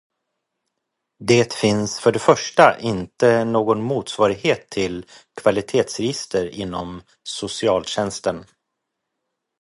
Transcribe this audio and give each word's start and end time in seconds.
Det 1.19 1.53
finns 1.53 1.99
för 1.99 2.11
det 2.11 2.19
första 2.19 2.79
inte 2.79 3.45
någon 3.45 3.81
motsvarighet 3.81 4.69
till 4.69 5.05
kvalitetsregister 5.41 6.45
inom 6.47 7.01
socialtjänsten. 7.23 8.45